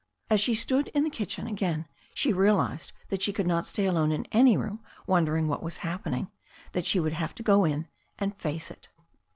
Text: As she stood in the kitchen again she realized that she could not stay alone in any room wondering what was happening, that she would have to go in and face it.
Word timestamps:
As 0.31 0.41
she 0.41 0.55
stood 0.55 0.87
in 0.95 1.03
the 1.03 1.11
kitchen 1.11 1.45
again 1.45 1.85
she 2.15 2.33
realized 2.33 2.91
that 3.09 3.21
she 3.21 3.31
could 3.31 3.45
not 3.45 3.67
stay 3.67 3.85
alone 3.85 4.11
in 4.11 4.25
any 4.31 4.57
room 4.57 4.79
wondering 5.05 5.47
what 5.47 5.61
was 5.61 5.77
happening, 5.85 6.31
that 6.71 6.87
she 6.87 6.99
would 6.99 7.13
have 7.13 7.35
to 7.35 7.43
go 7.43 7.65
in 7.65 7.87
and 8.17 8.35
face 8.35 8.71
it. 8.71 8.89